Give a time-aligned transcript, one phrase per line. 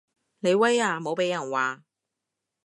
[0.39, 1.83] 你威啊無被人話